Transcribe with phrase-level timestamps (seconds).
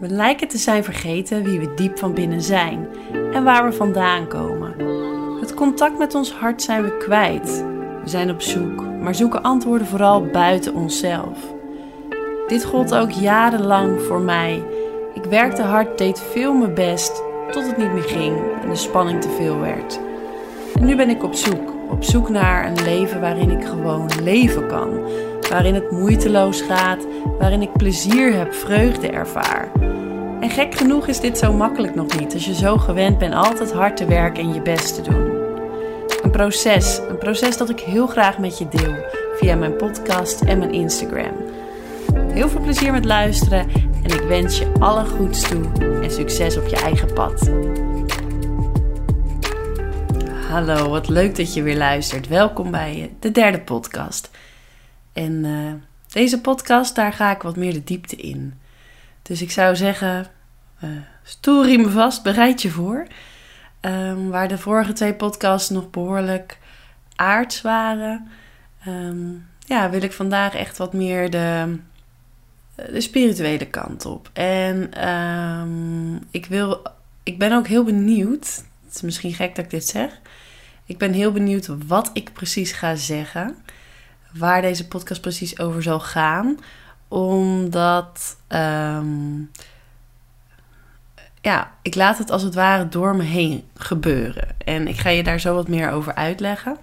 [0.00, 2.88] We lijken te zijn vergeten wie we diep van binnen zijn
[3.32, 4.74] en waar we vandaan komen.
[5.40, 7.64] Het contact met ons hart zijn we kwijt.
[8.02, 11.38] We zijn op zoek, maar zoeken antwoorden vooral buiten onszelf.
[12.46, 14.62] Dit gold ook jarenlang voor mij.
[15.14, 19.20] Ik werkte hard, deed veel mijn best, tot het niet meer ging en de spanning
[19.20, 20.00] te veel werd.
[20.74, 24.66] En nu ben ik op zoek, op zoek naar een leven waarin ik gewoon leven
[24.66, 25.00] kan.
[25.50, 27.06] Waarin het moeiteloos gaat,
[27.38, 29.72] waarin ik plezier heb, vreugde ervaar.
[30.40, 33.72] En gek genoeg is dit zo makkelijk nog niet, als je zo gewend bent altijd
[33.72, 35.30] hard te werken en je best te doen.
[36.22, 38.94] Een proces, een proces dat ik heel graag met je deel
[39.36, 41.34] via mijn podcast en mijn Instagram.
[42.32, 43.70] Heel veel plezier met luisteren
[44.02, 45.64] en ik wens je alle goeds toe
[46.02, 47.50] en succes op je eigen pad.
[50.50, 52.28] Hallo, wat leuk dat je weer luistert.
[52.28, 54.30] Welkom bij de derde podcast.
[55.12, 55.72] En uh,
[56.08, 58.54] deze podcast, daar ga ik wat meer de diepte in.
[59.22, 60.26] Dus ik zou zeggen,
[60.84, 60.90] uh,
[61.22, 63.06] stoel me vast, bereid je voor.
[63.80, 66.58] Um, waar de vorige twee podcasts nog behoorlijk
[67.16, 68.28] aards waren,
[68.86, 71.78] um, ja, wil ik vandaag echt wat meer de,
[72.74, 74.30] de spirituele kant op.
[74.32, 76.82] En um, ik, wil,
[77.22, 80.20] ik ben ook heel benieuwd, het is misschien gek dat ik dit zeg,
[80.84, 83.56] ik ben heel benieuwd wat ik precies ga zeggen,
[84.32, 86.58] waar deze podcast precies over zal gaan,
[87.08, 89.50] omdat um,
[91.40, 94.48] ja, ik laat het als het ware door me heen gebeuren.
[94.64, 96.76] En ik ga je daar zo wat meer over uitleggen.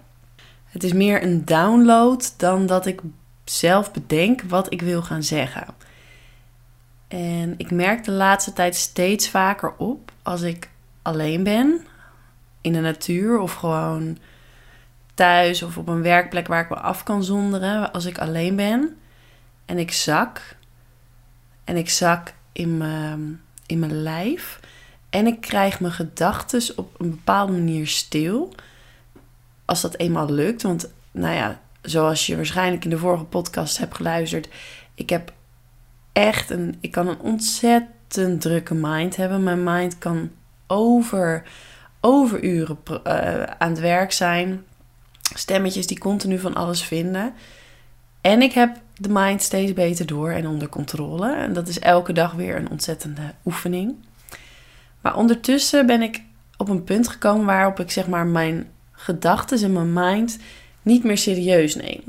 [0.65, 3.01] Het is meer een download dan dat ik
[3.43, 5.65] zelf bedenk wat ik wil gaan zeggen.
[7.07, 10.69] En ik merk de laatste tijd steeds vaker op als ik
[11.01, 11.85] alleen ben
[12.61, 14.17] in de natuur of gewoon
[15.17, 18.97] thuis of op een werkplek waar ik me af kan zonderen als ik alleen ben.
[19.65, 20.55] En ik zak.
[21.63, 24.59] En ik zak in mijn, in mijn lijf.
[25.09, 28.53] En ik krijg mijn gedachten op een bepaalde manier stil.
[29.65, 33.95] Als dat eenmaal lukt want nou ja zoals je waarschijnlijk in de vorige podcast hebt
[33.95, 34.49] geluisterd
[34.97, 35.33] ik heb
[36.13, 39.43] echt een ik kan een ontzettend drukke mind hebben.
[39.43, 40.31] Mijn mind kan
[40.67, 41.43] over
[41.99, 44.65] overuren uh, aan het werk zijn.
[45.35, 47.33] Stemmetjes die continu van alles vinden.
[48.21, 51.35] En ik heb de mind steeds beter door en onder controle.
[51.35, 53.95] En dat is elke dag weer een ontzettende oefening.
[55.01, 56.21] Maar ondertussen ben ik
[56.57, 60.37] op een punt gekomen waarop ik zeg maar mijn gedachten en mijn mind
[60.81, 62.03] niet meer serieus neem.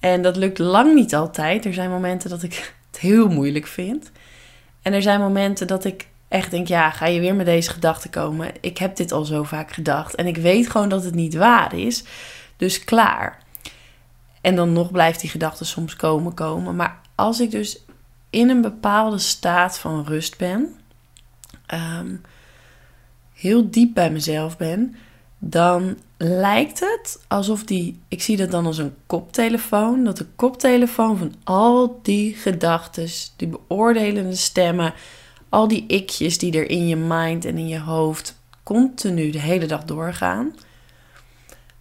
[0.00, 1.64] En dat lukt lang niet altijd.
[1.64, 2.54] Er zijn momenten dat ik
[2.90, 4.10] het heel moeilijk vind.
[4.82, 8.10] En er zijn momenten dat ik echt denk, ja, ga je weer met deze gedachten
[8.10, 8.50] komen?
[8.60, 11.74] Ik heb dit al zo vaak gedacht en ik weet gewoon dat het niet waar
[11.74, 12.04] is.
[12.58, 13.42] Dus klaar.
[14.40, 16.76] En dan nog blijft die gedachte soms komen, komen.
[16.76, 17.84] Maar als ik dus
[18.30, 20.74] in een bepaalde staat van rust ben,
[21.66, 22.16] ehm,
[23.34, 24.96] heel diep bij mezelf ben,
[25.38, 31.18] dan lijkt het alsof die, ik zie dat dan als een koptelefoon, dat de koptelefoon
[31.18, 34.94] van al die gedachten, die beoordelende stemmen,
[35.48, 39.66] al die ikjes die er in je mind en in je hoofd continu de hele
[39.66, 40.54] dag doorgaan.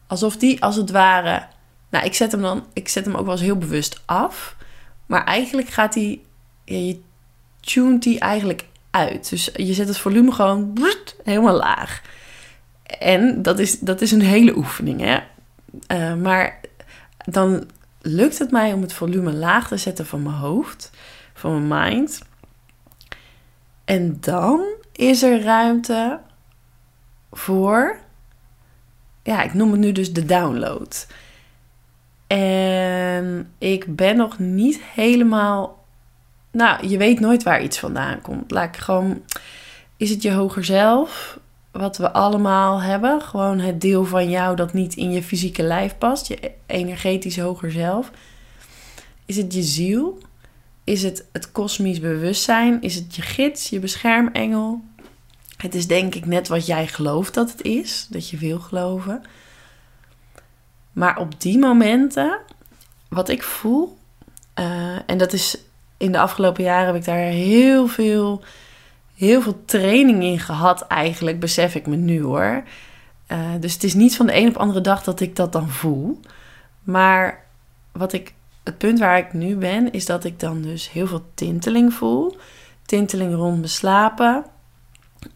[0.08, 1.48] Alsof die als het ware.
[1.90, 2.66] Nou, ik zet hem dan.
[2.74, 4.56] Ik zet hem ook wel eens heel bewust af.
[5.06, 5.96] Maar eigenlijk gaat.
[5.96, 6.18] Ja,
[6.64, 7.00] je
[7.60, 9.30] tunt die eigenlijk uit.
[9.30, 10.78] Dus je zet het volume gewoon
[11.24, 12.02] helemaal laag.
[13.00, 15.02] En dat is, dat is een hele oefening.
[15.02, 15.20] Hè?
[15.92, 16.60] Uh, maar
[17.26, 17.70] dan
[18.02, 20.92] lukt het mij om het volume laag te zetten van mijn hoofd,
[21.34, 22.22] van mijn mind.
[23.86, 26.20] En dan is er ruimte
[27.32, 28.00] voor,
[29.28, 31.08] ja, ik noem het nu dus de download.
[32.28, 35.86] En ik ben nog niet helemaal,
[36.52, 38.52] nou, je weet nooit waar iets vandaan komt.
[38.52, 39.22] Laat ik gewoon,
[39.98, 41.40] is het je hoger zelf,
[41.72, 43.22] wat we allemaal hebben?
[43.22, 47.72] Gewoon het deel van jou dat niet in je fysieke lijf past, je energetisch hoger
[47.72, 48.12] zelf.
[49.26, 50.18] Is het je ziel?
[50.84, 52.82] Is het het kosmisch bewustzijn?
[52.82, 54.82] Is het je gids, je beschermengel?
[55.58, 59.24] Het is denk ik net wat jij gelooft dat het is, dat je wil geloven.
[60.92, 62.40] Maar op die momenten,
[63.10, 63.98] wat ik voel,
[64.60, 65.58] uh, en dat is
[65.98, 68.44] in de afgelopen jaren heb ik daar heel veel,
[69.16, 72.64] heel veel training in gehad, eigenlijk, besef ik me nu hoor.
[73.32, 75.70] Uh, dus het is niet van de een op andere dag dat ik dat dan
[75.70, 76.20] voel.
[76.84, 77.46] Maar
[77.92, 78.34] wat ik
[78.64, 82.38] het punt waar ik nu ben, is dat ik dan dus heel veel tinteling voel.
[82.86, 84.46] Tinteling rond mijn slapen,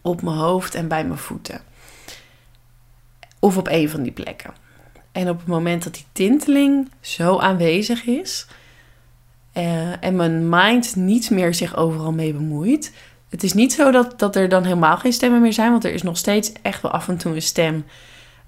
[0.00, 1.60] op mijn hoofd en bij mijn voeten.
[3.38, 4.54] Of op een van die plekken.
[5.12, 8.46] En op het moment dat die tinteling zo aanwezig is
[9.54, 12.92] uh, en mijn mind niet meer zich overal mee bemoeit,
[13.28, 15.92] Het is niet zo dat, dat er dan helemaal geen stemmen meer zijn, want er
[15.92, 17.84] is nog steeds echt wel af en toe een stem.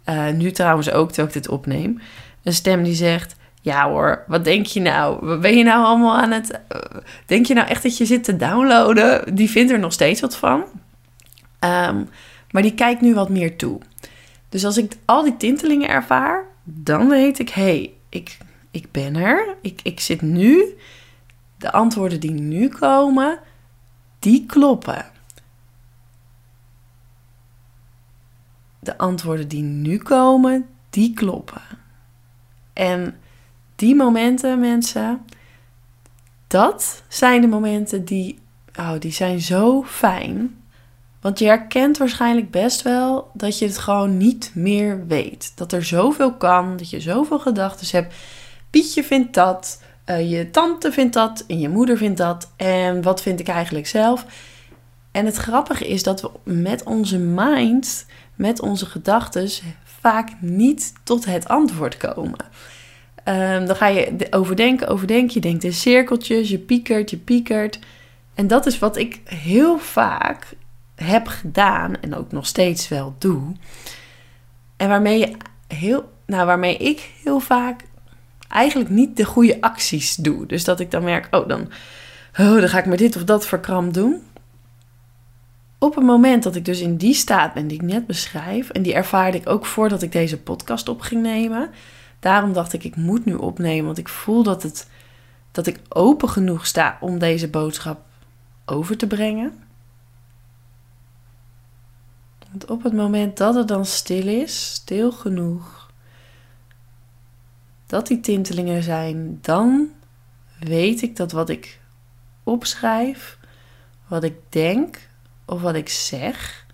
[0.09, 2.01] Uh, nu trouwens ook, terwijl ik dit opneem.
[2.43, 5.27] Een stem die zegt: Ja hoor, wat denk je nou?
[5.27, 6.51] Wat ben je nou allemaal aan het.
[6.51, 9.35] Uh, denk je nou echt dat je zit te downloaden?
[9.35, 10.65] Die vindt er nog steeds wat van.
[11.65, 12.09] Um,
[12.51, 13.81] maar die kijkt nu wat meer toe.
[14.49, 18.39] Dus als ik al die tintelingen ervaar, dan weet ik: hé, hey, ik,
[18.71, 19.57] ik ben er.
[19.61, 20.77] Ik, ik zit nu.
[21.57, 23.39] De antwoorden die nu komen,
[24.19, 25.05] die kloppen.
[28.81, 31.63] De antwoorden die nu komen, die kloppen.
[32.73, 33.19] En
[33.75, 35.25] die momenten, mensen,
[36.47, 38.39] dat zijn de momenten die,
[38.79, 40.64] oh, die zijn zo fijn.
[41.25, 45.53] Want je herkent waarschijnlijk best wel dat je het gewoon niet meer weet.
[45.55, 48.15] Dat er zoveel kan, dat je zoveel gedachten hebt.
[48.71, 52.51] Pietje vindt dat, uh, je tante vindt dat en je moeder vindt dat.
[52.57, 54.27] En wat vind ik eigenlijk zelf?
[55.11, 59.49] En het grappige is dat we met onze mind, met onze gedachten,
[59.85, 62.45] vaak niet tot het antwoord komen.
[63.25, 65.35] Um, dan ga je overdenken, overdenken.
[65.35, 67.79] Je denkt in cirkeltjes, je piekert, je piekert.
[68.35, 70.57] En dat is wat ik heel vaak
[70.95, 73.53] heb gedaan en ook nog steeds wel doe.
[74.77, 75.37] En waarmee, je
[75.67, 77.85] heel, nou, waarmee ik heel vaak
[78.49, 80.47] eigenlijk niet de goede acties doe.
[80.47, 81.61] Dus dat ik dan merk, oh, dan,
[82.39, 84.23] oh, dan ga ik maar dit of dat verkramp doen.
[85.79, 88.83] Op het moment dat ik dus in die staat ben die ik net beschrijf, en
[88.83, 91.71] die ervaarde ik ook voordat ik deze podcast op ging nemen.
[92.21, 94.89] Daarom dacht ik, ik moet nu opnemen, want ik voel dat, het,
[95.53, 98.01] dat ik open genoeg sta om deze boodschap
[98.65, 99.64] over te brengen.
[102.55, 105.91] Want op het moment dat het dan stil is, stil genoeg,
[107.87, 109.89] dat die tintelingen zijn, dan
[110.59, 111.81] weet ik dat wat ik
[112.43, 113.39] opschrijf,
[114.07, 115.09] wat ik denk
[115.45, 116.67] of wat ik zeg,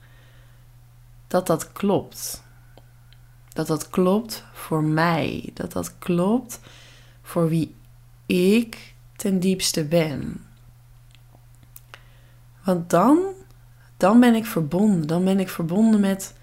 [1.26, 2.42] dat dat klopt.
[3.48, 5.50] Dat dat klopt voor mij.
[5.54, 6.60] Dat dat klopt
[7.22, 7.74] voor wie
[8.26, 10.46] ik ten diepste ben.
[12.64, 13.38] Want dan
[14.00, 15.06] dan ben ik verbonden.
[15.06, 16.34] Dan ben ik verbonden met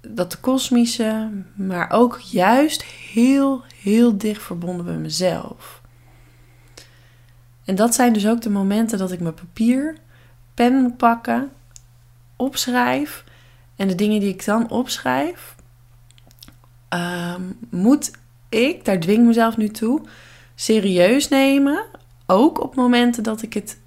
[0.00, 5.82] dat kosmische, maar ook juist heel, heel dicht verbonden met mezelf.
[7.64, 9.96] En dat zijn dus ook de momenten dat ik mijn papier,
[10.54, 11.50] pen moet pakken,
[12.36, 13.24] opschrijf.
[13.76, 15.54] En de dingen die ik dan opschrijf,
[16.88, 18.10] ehm, moet
[18.48, 20.00] ik, daar dwing mezelf nu toe,
[20.54, 21.84] serieus nemen.
[22.26, 23.78] Ook op momenten dat ik het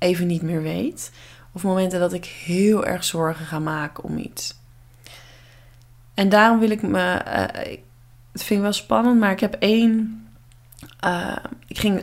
[0.00, 1.10] even niet meer weet.
[1.52, 4.58] Of momenten dat ik heel erg zorgen ga maken om iets.
[6.14, 7.22] En daarom wil ik me.
[7.26, 7.74] Uh,
[8.32, 10.24] het vind ik wel spannend, maar ik heb één.
[11.04, 11.36] Uh,
[11.66, 12.02] ik ging.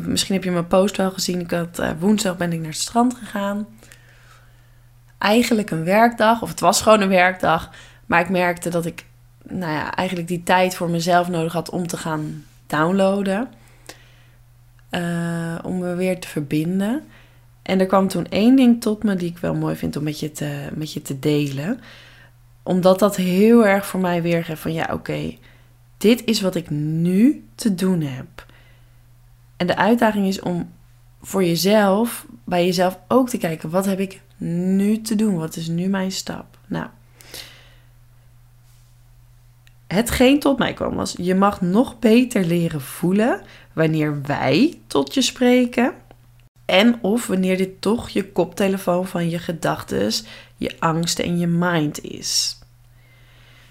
[0.00, 1.40] Misschien heb je mijn post wel gezien.
[1.40, 3.66] Ik had, uh, woensdag ben ik naar het strand gegaan.
[5.18, 7.70] Eigenlijk een werkdag, of het was gewoon een werkdag.
[8.06, 9.06] Maar ik merkte dat ik.
[9.42, 13.48] Nou ja, eigenlijk die tijd voor mezelf nodig had om te gaan downloaden.
[15.62, 17.04] om me weer te verbinden.
[17.68, 20.20] En er kwam toen één ding tot me die ik wel mooi vind om met
[20.20, 21.80] je te, met je te delen.
[22.62, 25.36] Omdat dat heel erg voor mij weergeeft van ja, oké,
[25.98, 28.46] dit is wat ik nu te doen heb.
[29.56, 30.72] En de uitdaging is om
[31.22, 35.36] voor jezelf, bij jezelf ook te kijken, wat heb ik nu te doen?
[35.36, 36.58] Wat is nu mijn stap?
[36.66, 36.86] Nou,
[39.86, 43.40] hetgeen tot mij kwam was, je mag nog beter leren voelen
[43.72, 45.94] wanneer wij tot je spreken
[46.68, 50.12] en of wanneer dit toch je koptelefoon van je gedachten,
[50.56, 52.58] je angsten en je mind is.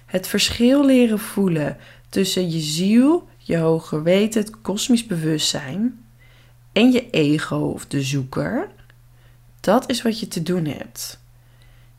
[0.05, 1.77] Het verschil leren voelen
[2.09, 6.05] tussen je ziel, je hoger weten, het kosmisch bewustzijn
[6.71, 8.69] en je ego of de zoeker,
[9.59, 11.19] dat is wat je te doen hebt.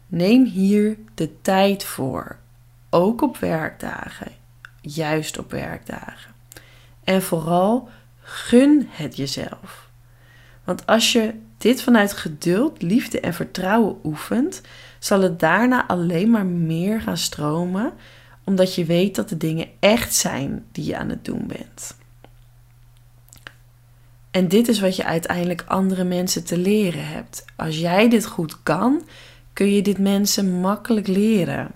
[0.07, 2.39] Neem hier de tijd voor,
[2.91, 4.33] ook op werkdagen,
[4.81, 6.35] juist op werkdagen.
[7.05, 7.89] En vooral
[8.21, 9.88] gun het jezelf.
[10.69, 14.61] Want als je dit vanuit geduld, liefde en vertrouwen oefent,
[14.99, 17.93] zal het daarna alleen maar meer gaan stromen,
[18.45, 21.97] omdat je weet dat de dingen echt zijn die je aan het doen bent.
[24.31, 27.45] En dit is wat je uiteindelijk andere mensen te leren hebt.
[27.57, 29.03] Als jij dit goed kan,
[29.53, 31.71] kun je dit mensen makkelijk leren.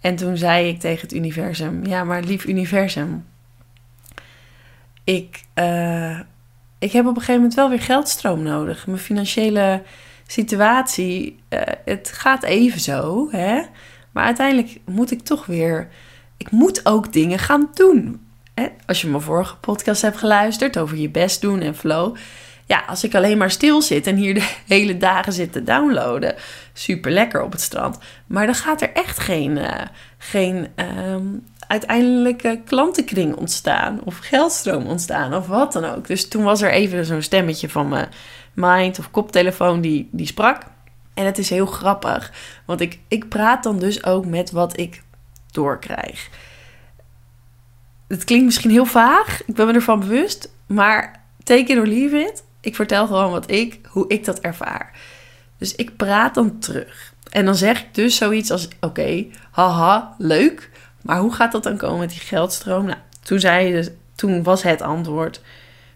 [0.00, 3.24] En toen zei ik tegen het universum: Ja, maar lief universum,
[5.04, 6.18] ik, uh,
[6.78, 8.86] ik heb op een gegeven moment wel weer geldstroom nodig.
[8.86, 9.82] Mijn financiële
[10.26, 13.62] situatie, uh, het gaat even zo, hè.
[14.12, 15.88] Maar uiteindelijk moet ik toch weer,
[16.36, 18.26] ik moet ook dingen gaan doen.
[18.86, 22.16] als je mijn vorige podcast hebt geluisterd over je best doen en flow.
[22.66, 26.34] Ja, als ik alleen maar stil zit en hier de hele dagen zit te downloaden,
[26.72, 27.98] super lekker op het strand.
[28.26, 29.80] Maar dan gaat er echt geen, uh,
[30.18, 30.68] geen
[31.06, 36.06] um, uiteindelijke klantenkring ontstaan of geldstroom ontstaan of wat dan ook.
[36.06, 38.08] Dus toen was er even zo'n stemmetje van mijn
[38.54, 40.62] mind of koptelefoon die, die sprak.
[41.14, 42.32] En het is heel grappig,
[42.66, 45.02] want ik, ik praat dan dus ook met wat ik
[45.50, 46.28] doorkrijg.
[48.08, 52.16] Het klinkt misschien heel vaag, ik ben me ervan bewust, maar take it or leave
[52.16, 52.44] it.
[52.60, 54.98] Ik vertel gewoon wat ik, hoe ik dat ervaar.
[55.58, 57.14] Dus ik praat dan terug.
[57.30, 60.70] En dan zeg ik dus zoiets als: Oké, haha, leuk.
[61.02, 62.84] Maar hoe gaat dat dan komen met die geldstroom?
[62.84, 65.40] Nou, toen, zei je, toen was het antwoord: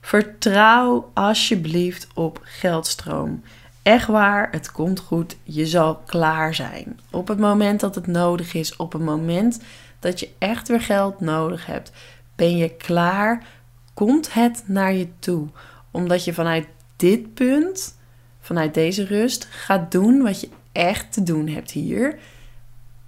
[0.00, 3.42] Vertrouw alsjeblieft op geldstroom.
[3.82, 5.36] Echt waar, het komt goed.
[5.42, 7.00] Je zal klaar zijn.
[7.10, 9.60] Op het moment dat het nodig is, op het moment
[9.98, 11.92] dat je echt weer geld nodig hebt,
[12.34, 13.46] ben je klaar.
[13.94, 15.48] Komt het naar je toe.
[15.90, 17.98] Omdat je vanuit dit punt,
[18.40, 22.18] vanuit deze rust, gaat doen wat je echt te doen hebt hier.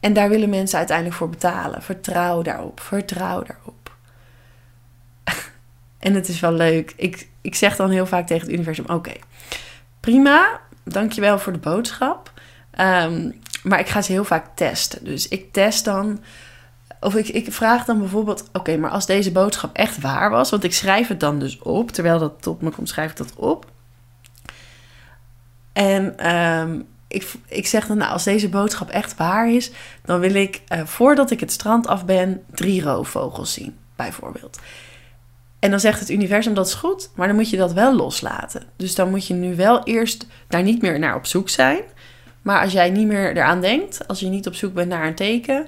[0.00, 1.83] En daar willen mensen uiteindelijk voor betalen.
[1.83, 2.81] Vertrouw daarop.
[2.81, 3.97] Vertrouw daarop.
[5.99, 6.93] en het is wel leuk.
[6.97, 9.12] Ik, ik zeg dan heel vaak tegen het universum: Oké,
[10.00, 10.61] prima.
[10.85, 12.33] Dankjewel voor de boodschap.
[12.71, 13.31] Ehm,
[13.62, 15.05] maar ik ga ze heel vaak testen.
[15.05, 16.21] Dus ik test dan.
[17.00, 20.50] Of ik, ik vraag dan bijvoorbeeld: Oké, maar als deze boodschap echt waar was.
[20.50, 21.90] Want ik schrijf het dan dus op.
[21.90, 23.67] Terwijl dat tot me komt, schrijf ik dat op.
[25.73, 29.71] En um, ik, ik zeg dan, nou, als deze boodschap echt waar is,
[30.05, 34.59] dan wil ik uh, voordat ik het strand af ben, drie roofvogels zien, bijvoorbeeld.
[35.59, 38.62] En dan zegt het universum dat is goed, maar dan moet je dat wel loslaten.
[38.77, 41.81] Dus dan moet je nu wel eerst daar niet meer naar op zoek zijn.
[42.43, 45.15] Maar als jij niet meer eraan denkt, als je niet op zoek bent naar een
[45.15, 45.67] teken,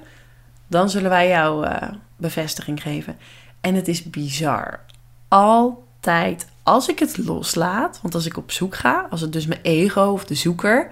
[0.67, 1.81] dan zullen wij jou uh,
[2.17, 3.17] bevestiging geven.
[3.61, 4.79] En het is bizar.
[5.27, 9.59] Altijd als ik het loslaat, want als ik op zoek ga, als het dus mijn
[9.61, 10.91] ego of de zoeker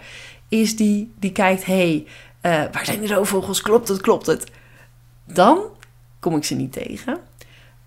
[0.50, 2.08] is die, die kijkt: hey,
[2.42, 3.62] uh, waar zijn de roofvogels?
[3.62, 4.52] Klopt het, klopt het?
[5.26, 5.60] Dan
[6.20, 7.18] kom ik ze niet tegen.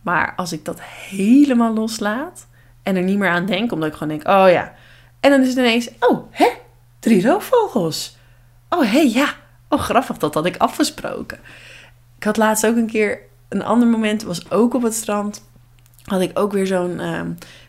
[0.01, 2.47] Maar als ik dat helemaal loslaat
[2.83, 4.75] en er niet meer aan denk, omdat ik gewoon denk: oh ja.
[5.21, 6.49] En dan is het ineens: oh, hè?
[6.99, 8.17] Drie roofvogels.
[8.69, 9.35] Oh, hé, hey, ja.
[9.69, 11.39] Oh, grappig, dat had ik afgesproken.
[12.17, 15.45] Ik had laatst ook een keer een ander moment, was ook op het strand.
[16.05, 17.01] Had ik ook weer zo'n.
[17.01, 17.21] Uh,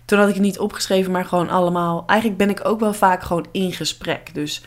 [0.06, 2.04] toen had ik het niet opgeschreven, maar gewoon allemaal.
[2.08, 4.34] Eigenlijk ben ik ook wel vaak gewoon in gesprek.
[4.34, 4.64] Dus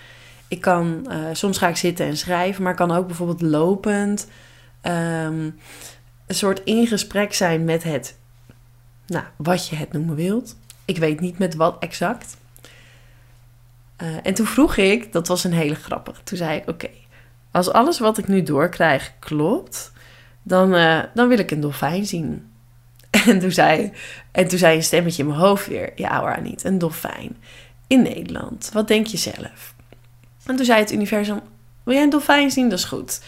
[0.48, 4.28] ik kan, uh, soms ga ik zitten en schrijven, maar kan ook bijvoorbeeld lopend
[4.82, 5.58] um,
[6.26, 8.18] een soort in gesprek zijn met het,
[9.06, 10.56] nou, wat je het noemen wilt.
[10.84, 12.36] Ik weet niet met wat exact.
[14.02, 16.22] Uh, en toen vroeg ik, dat was een hele grappige.
[16.22, 16.88] Toen zei ik: Oké,
[17.50, 19.92] als alles wat ik nu doorkrijg klopt,
[20.42, 22.50] dan, uh, dan wil ik een dolfijn zien.
[23.26, 23.92] En toen, zei,
[24.32, 27.36] en toen zei een stemmetje in mijn hoofd weer: Ja hoor, niet, een dolfijn.
[27.86, 28.70] In Nederland.
[28.72, 29.74] Wat denk je zelf?
[30.46, 31.40] En toen zei het universum:
[31.82, 32.68] Wil jij een dolfijn zien?
[32.68, 33.20] Dat is goed.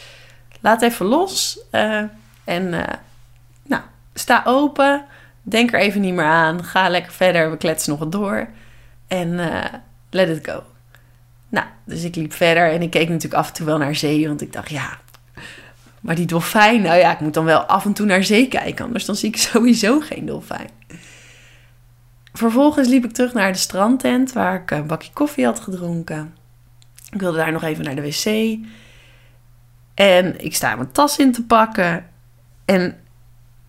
[0.60, 1.58] Laat even los.
[1.72, 2.02] Uh,
[2.44, 2.82] en uh,
[3.62, 3.82] nou,
[4.14, 5.04] sta open.
[5.42, 6.64] Denk er even niet meer aan.
[6.64, 7.50] Ga lekker verder.
[7.50, 8.48] We kletsen nog wat door.
[9.06, 9.64] En uh,
[10.10, 10.62] let it go.
[11.48, 14.28] Nou, dus ik liep verder en ik keek natuurlijk af en toe wel naar zee.
[14.28, 14.98] Want ik dacht, ja,
[16.00, 18.84] maar die dolfijn, nou ja, ik moet dan wel af en toe naar zee kijken.
[18.84, 20.70] Anders dan zie ik sowieso geen dolfijn.
[22.32, 26.34] Vervolgens liep ik terug naar de strandtent waar ik een bakje koffie had gedronken.
[27.10, 28.58] Ik wilde daar nog even naar de wc.
[29.94, 32.06] En ik sta mijn tas in te pakken.
[32.64, 33.00] En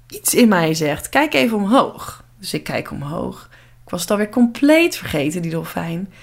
[0.10, 2.24] iets in mij zegt: kijk even omhoog.
[2.40, 3.50] Dus ik kijk omhoog.
[3.86, 6.14] Ik was het alweer compleet vergeten, die dolfijn.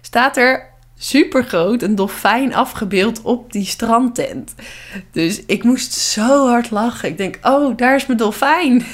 [0.00, 4.54] Staat er super groot een dolfijn afgebeeld op die strandtent.
[5.10, 7.08] Dus ik moest zo hard lachen.
[7.08, 8.84] Ik denk: oh, daar is mijn dolfijn.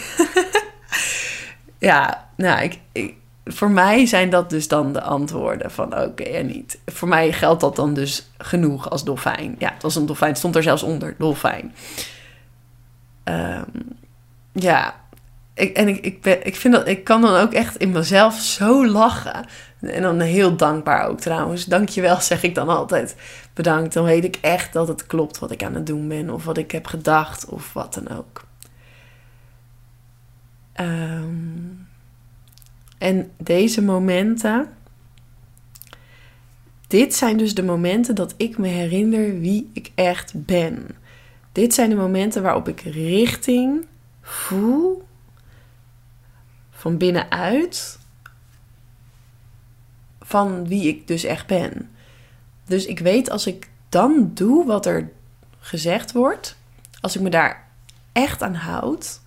[1.79, 3.15] ja, nou, ik, ik,
[3.53, 6.79] voor mij zijn dat dus dan de antwoorden van oké en niet.
[6.87, 9.57] Voor mij geldt dat dan dus genoeg als dolfijn.
[9.59, 10.31] Ja, het was een dolfijn.
[10.31, 11.75] Het stond er zelfs onder, dolfijn.
[13.25, 13.65] Um,
[14.53, 14.95] ja,
[15.55, 18.35] ik, en ik, ik, ben, ik vind dat ik kan dan ook echt in mezelf
[18.35, 19.47] zo lachen.
[19.81, 21.65] En dan heel dankbaar ook trouwens.
[21.65, 23.17] Dankjewel zeg ik dan altijd.
[23.55, 23.95] Bedankt.
[23.95, 26.31] Dan weet ik echt dat het klopt wat ik aan het doen ben.
[26.31, 27.47] Of wat ik heb gedacht.
[27.47, 28.49] Of wat dan ook.
[30.81, 31.20] Um,
[33.01, 34.69] en deze momenten,
[36.87, 40.87] dit zijn dus de momenten dat ik me herinner wie ik echt ben.
[41.53, 43.87] Dit zijn de momenten waarop ik richting
[44.23, 45.07] voel
[46.71, 47.99] van binnenuit
[50.21, 51.91] van wie ik dus echt ben.
[52.67, 55.13] Dus ik weet als ik dan doe wat er
[55.59, 56.57] gezegd wordt,
[57.01, 57.69] als ik me daar
[58.13, 59.21] echt aan houd,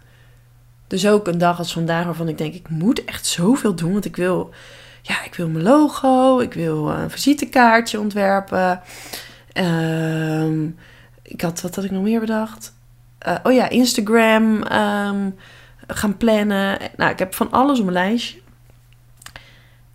[0.93, 3.91] Dus ook een dag als vandaag waarvan ik denk, ik moet echt zoveel doen.
[3.91, 4.53] Want ik wil,
[5.01, 8.81] ja, ik wil mijn logo, ik wil een visitekaartje ontwerpen.
[9.53, 10.65] Ehm,
[11.21, 12.73] ik had, wat had ik nog meer bedacht?
[13.27, 15.29] Uh, oh ja, Instagram ehm,
[15.87, 16.77] gaan plannen.
[16.97, 18.39] Nou, ik heb van alles op mijn lijstje.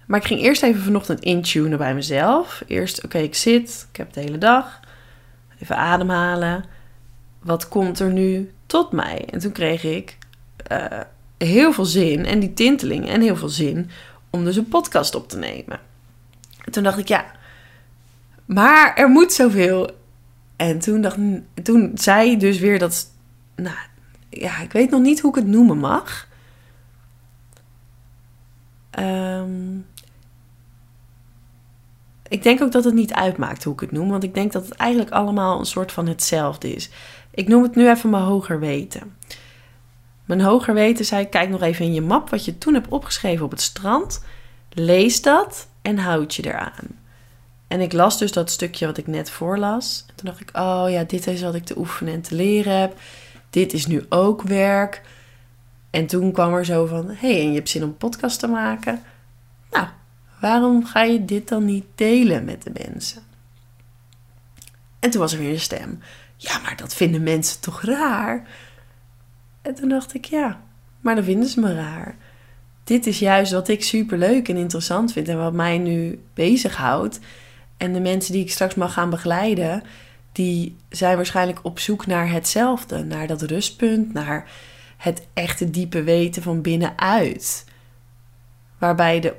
[0.07, 2.63] Maar ik ging eerst even vanochtend intunen bij mezelf.
[2.67, 4.81] Eerst, oké, ik zit, ik heb de hele dag.
[5.63, 6.65] Even ademhalen.
[7.43, 9.29] Wat komt er nu tot mij?
[9.31, 10.18] En toen kreeg ik
[10.73, 11.01] uh,
[11.39, 13.91] heel veel zin en die tinteling en heel veel zin
[14.31, 15.81] om dus een podcast op te nemen.
[16.65, 17.25] En toen dacht ik, ja,
[18.45, 19.91] maar er moet zoveel.
[20.57, 21.17] En toen, dacht,
[21.63, 23.11] toen zei dus weer dat,
[23.57, 23.77] nou
[24.31, 26.29] ja, ik weet nog niet hoe ik het noemen mag.
[28.99, 29.87] Um,
[32.29, 34.65] ik denk ook dat het niet uitmaakt hoe ik het noem, want ik denk dat
[34.65, 36.91] het eigenlijk allemaal een soort van hetzelfde is.
[37.31, 39.17] Ik noem het nu even mijn hoger weten.
[40.29, 43.45] Mijn hoger weten zei: kijk nog even in je map wat je toen hebt opgeschreven
[43.45, 44.25] op het strand.
[44.71, 46.99] Lees dat en houd je eraan.
[47.69, 50.05] En ik las dus dat stukje wat ik net voorlas.
[50.09, 52.81] En toen dacht ik: oh ja, dit is wat ik te oefenen en te leren
[52.81, 52.99] heb.
[53.51, 55.03] Dit is nu ook werk.
[55.91, 59.03] En toen kwam er zo van: hey, en je hebt zin om podcast te maken?
[59.71, 59.87] Nou,
[60.41, 63.23] Waarom ga je dit dan niet delen met de mensen?
[64.99, 66.01] En toen was er weer een stem.
[66.37, 68.47] Ja, maar dat vinden mensen toch raar?
[69.69, 70.61] En toen dacht ik, ja,
[71.01, 72.17] maar dan vinden ze me raar.
[72.85, 77.21] Dit is juist wat ik super leuk en interessant vind en wat mij nu bezighoudt.
[77.77, 79.83] En de mensen die ik straks mag gaan begeleiden,
[80.33, 83.05] die zijn waarschijnlijk op zoek naar hetzelfde.
[83.05, 84.51] Naar dat rustpunt, naar
[84.97, 87.65] het echte diepe weten van binnenuit.
[88.79, 89.35] Waarbij de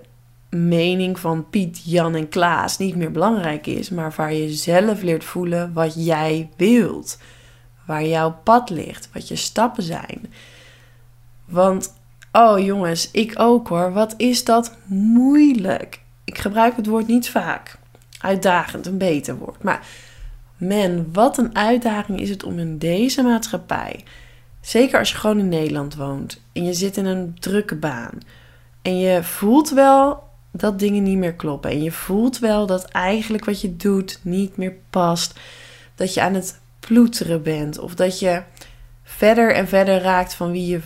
[0.50, 5.24] mening van Piet, Jan en Klaas niet meer belangrijk is, maar waar je zelf leert
[5.24, 7.17] voelen wat jij wilt.
[7.89, 10.34] Waar jouw pad ligt, wat je stappen zijn.
[11.46, 11.93] Want,
[12.31, 16.01] oh jongens, ik ook hoor, wat is dat moeilijk.
[16.24, 17.77] Ik gebruik het woord niet vaak.
[18.19, 19.63] Uitdagend, een beter woord.
[19.63, 19.88] Maar
[20.58, 24.04] man, wat een uitdaging is het om in deze maatschappij,
[24.62, 28.19] zeker als je gewoon in Nederland woont en je zit in een drukke baan
[28.82, 31.71] en je voelt wel dat dingen niet meer kloppen.
[31.71, 35.39] En je voelt wel dat eigenlijk wat je doet niet meer past.
[35.95, 37.80] Dat je aan het ploeteren bent.
[37.80, 38.44] Of dat je
[39.04, 40.80] verder en verder raakt van wie je,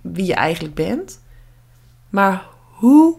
[0.00, 1.20] wie je eigenlijk bent.
[2.08, 3.16] Maar hoe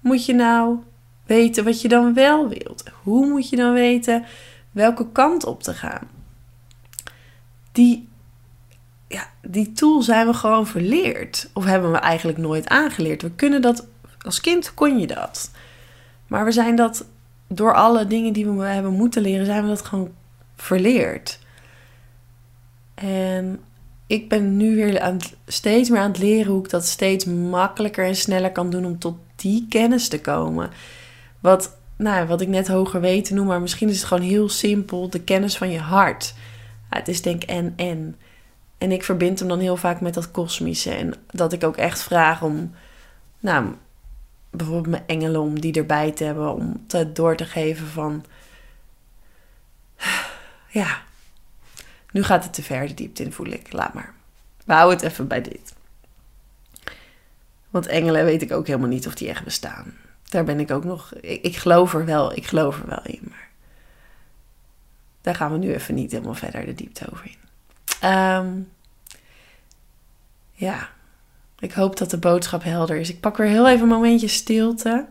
[0.00, 0.78] moet je nou
[1.26, 2.84] weten wat je dan wel wilt?
[3.02, 4.24] Hoe moet je dan weten
[4.70, 6.08] welke kant op te gaan?
[7.72, 8.08] Die,
[9.08, 11.50] ja, die tool zijn we gewoon verleerd.
[11.52, 13.22] Of hebben we eigenlijk nooit aangeleerd.
[13.22, 13.86] We kunnen dat
[14.22, 15.50] als kind kon je dat.
[16.26, 17.04] Maar we zijn dat
[17.48, 20.10] door alle dingen die we hebben moeten leren, zijn we dat gewoon
[20.56, 21.38] verleerd.
[23.00, 23.60] En
[24.06, 28.04] ik ben nu weer aan steeds meer aan het leren hoe ik dat steeds makkelijker
[28.04, 30.70] en sneller kan doen om tot die kennis te komen.
[31.40, 35.10] Wat, nou, wat ik net hoger weten noem, maar misschien is het gewoon heel simpel:
[35.10, 36.34] de kennis van je hart.
[36.88, 38.16] het is denk en en.
[38.78, 40.90] En ik verbind hem dan heel vaak met dat kosmische.
[40.90, 42.74] En dat ik ook echt vraag om,
[43.40, 43.74] nou,
[44.50, 46.54] bijvoorbeeld mijn engelen om die erbij te hebben.
[46.54, 48.24] Om te door te geven van...
[50.70, 51.02] Ja,
[52.10, 53.72] nu gaat het te ver de diepte in, voel ik.
[53.72, 54.14] Laat maar.
[54.64, 55.74] We houden het even bij dit.
[57.70, 59.94] Want engelen weet ik ook helemaal niet of die echt bestaan.
[60.28, 61.14] Daar ben ik ook nog...
[61.20, 63.22] Ik, geloof er wel, ik geloof er wel in.
[63.28, 63.48] Maar
[65.20, 67.36] daar gaan we nu even niet helemaal verder de diepte over in.
[68.10, 68.72] Um,
[70.52, 70.88] ja,
[71.58, 73.10] ik hoop dat de boodschap helder is.
[73.10, 75.06] Ik pak weer heel even een momentje stilte.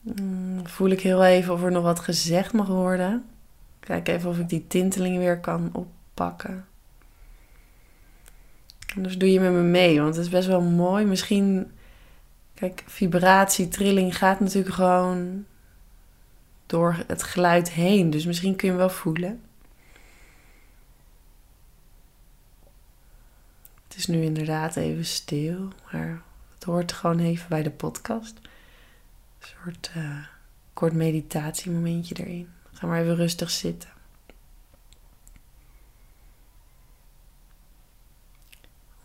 [0.00, 3.24] Mm, voel ik heel even of er nog wat gezegd mag worden.
[3.84, 6.66] Kijk even of ik die tinteling weer kan oppakken.
[8.96, 11.04] Anders doe je met me mee, want het is best wel mooi.
[11.04, 11.72] Misschien,
[12.54, 15.44] kijk, vibratie, trilling gaat natuurlijk gewoon
[16.66, 18.10] door het geluid heen.
[18.10, 19.42] Dus misschien kun je hem wel voelen.
[23.88, 26.22] Het is nu inderdaad even stil, maar
[26.54, 28.34] het hoort gewoon even bij de podcast.
[29.38, 30.26] Een soort uh,
[30.72, 32.53] kort meditatiemomentje erin.
[32.74, 33.90] Ga maar even rustig zitten.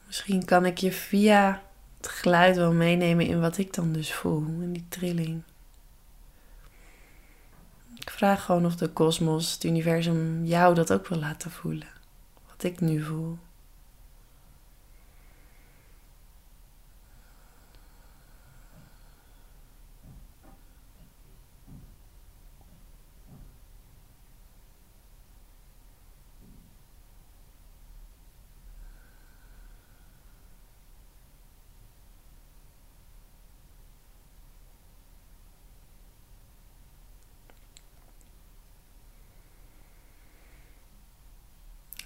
[0.06, 1.62] Misschien kan ik je via
[1.98, 5.42] het geluid wel meenemen in wat ik dan dus voel, in die trilling.
[7.96, 11.88] Ik vraag gewoon of de kosmos, het universum, jou dat ook wil laten voelen.
[12.48, 13.38] Wat ik nu voel.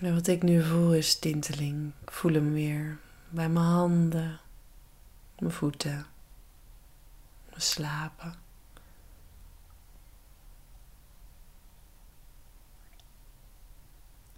[0.03, 1.91] En wat ik nu voel is tinteling.
[2.01, 2.97] Ik voel hem weer
[3.29, 4.39] bij mijn handen,
[5.39, 6.05] mijn voeten,
[7.49, 8.33] mijn slapen.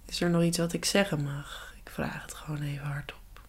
[0.06, 1.74] Is er nog iets wat ik zeggen mag?
[1.84, 3.42] Ik vraag het gewoon even hardop.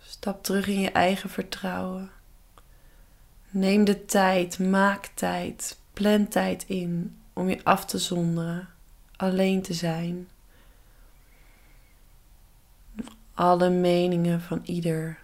[0.00, 2.10] Stap terug in je eigen vertrouwen.
[3.50, 8.68] Neem de tijd, maak tijd, plan tijd in om je af te zonderen,
[9.16, 10.28] alleen te zijn.
[13.34, 15.18] Alle meningen van ieder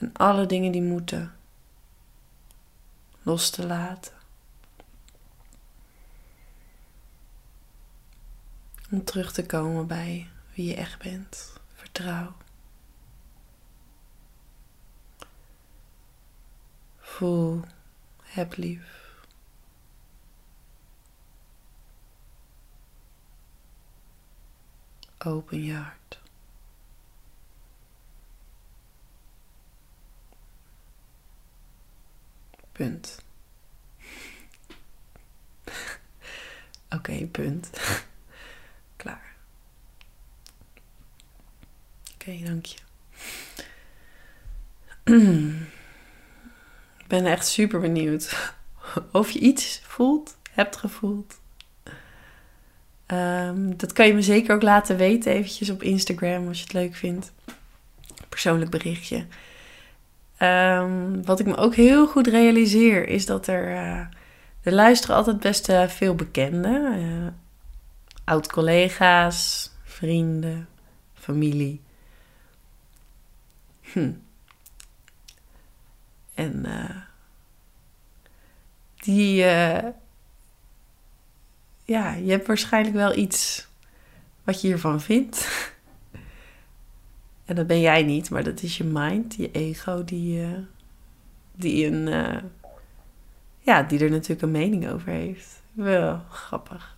[0.00, 1.32] en alle dingen die moeten
[3.22, 4.12] los te laten.
[8.90, 11.52] Om terug te komen bij wie je echt bent.
[11.74, 12.32] Vertrouw.
[16.98, 17.60] Voel,
[18.22, 18.99] heb lief.
[25.24, 26.18] Open je hart.
[32.72, 33.22] Punt.
[35.64, 37.70] Oké, okay, punt.
[38.96, 39.34] Klaar.
[42.14, 42.78] Oké, okay, dank je.
[46.98, 48.52] Ik ben echt super benieuwd
[49.12, 51.40] of je iets voelt, hebt gevoeld.
[53.12, 56.72] Um, dat kan je me zeker ook laten weten, eventjes op Instagram als je het
[56.72, 57.32] leuk vindt.
[58.28, 59.26] Persoonlijk berichtje.
[60.38, 63.70] Um, wat ik me ook heel goed realiseer is dat er.
[63.70, 64.00] Uh,
[64.62, 66.98] er luisteren altijd best uh, veel bekenden.
[66.98, 67.26] Uh,
[68.24, 70.68] Oud-collega's, vrienden,
[71.14, 71.80] familie.
[73.80, 74.12] Hm.
[76.34, 76.66] En
[78.96, 79.44] die,
[81.90, 83.68] ja, je hebt waarschijnlijk wel iets
[84.44, 85.48] wat je hiervan vindt.
[87.44, 90.48] en dat ben jij niet, maar dat is je mind, je ego, die, uh,
[91.52, 92.08] die, een,
[93.58, 95.62] ja, die er natuurlijk een mening over heeft.
[95.72, 96.96] Wel grappig.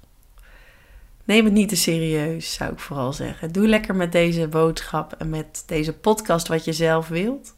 [1.24, 3.52] Neem het niet te serieus, zou ik vooral zeggen.
[3.52, 7.54] Doe lekker met deze boodschap en met deze podcast wat je zelf wilt.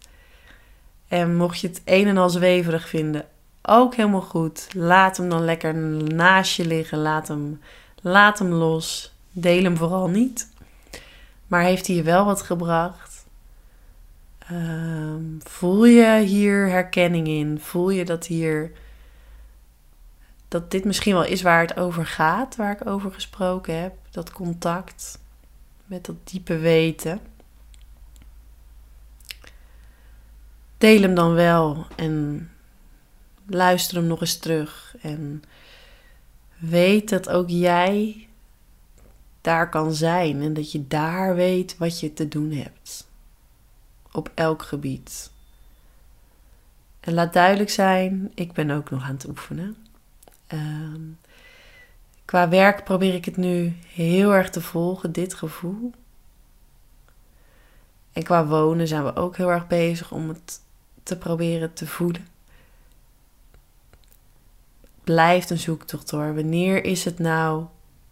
[1.08, 3.26] En mocht je het een en al zweverig vinden,
[3.66, 4.68] ook helemaal goed.
[4.74, 5.74] Laat hem dan lekker
[6.14, 6.98] naast je liggen.
[6.98, 7.60] Laat hem,
[8.00, 9.14] laat hem los.
[9.30, 10.52] Deel hem vooral niet.
[11.46, 13.26] Maar heeft hij je wel wat gebracht?
[14.38, 17.60] Ehm, voel je hier herkenning in?
[17.60, 18.72] Voel je dat hier
[20.48, 23.94] dat dit misschien wel is waar het over gaat, waar ik over gesproken heb.
[24.10, 25.18] Dat contact
[25.86, 27.20] met dat diepe weten.
[30.78, 32.48] Deel hem dan wel en
[33.46, 34.96] luister hem nog eens terug.
[35.00, 35.42] En
[36.58, 38.28] weet dat ook jij
[39.40, 43.08] daar kan zijn en dat je daar weet wat je te doen hebt.
[44.12, 45.30] Op elk gebied.
[47.00, 49.76] En laat duidelijk zijn, ik ben ook nog aan het oefenen.
[50.46, 51.02] Ehm,
[52.24, 55.92] qua werk probeer ik het nu heel erg te volgen, dit gevoel.
[58.12, 60.60] En qua wonen zijn we ook heel erg bezig om het
[61.02, 62.33] te proberen te voelen.
[65.04, 66.34] Blijft een zoektocht hoor.
[66.34, 67.64] Wanneer is het nou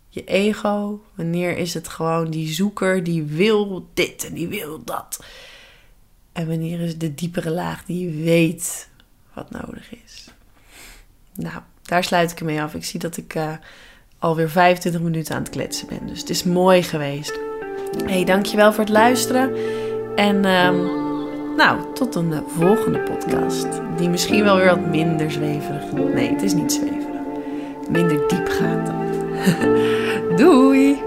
[0.08, 1.02] je ego?
[1.14, 5.24] Wanneer is het gewoon die zoeker die wil dit en die wil dat?
[6.32, 8.88] En wanneer is de diepere laag die weet
[9.32, 10.28] wat nodig is?
[11.34, 12.74] Nou, daar sluit ik mee af.
[12.74, 13.52] Ik zie dat ik uh,
[14.18, 16.06] alweer 25 minuten aan het kletsen ben.
[16.06, 17.38] Dus het is mooi geweest.
[18.04, 19.54] hey, dankjewel voor het luisteren.
[20.16, 21.11] En um,
[21.56, 23.66] nou, tot een uh, volgende podcast.
[23.96, 25.92] Die misschien wel weer wat minder zweverig.
[26.14, 27.20] Nee, het is niet zweverig.
[27.90, 28.90] Minder diepgaand.
[30.38, 31.02] Doei!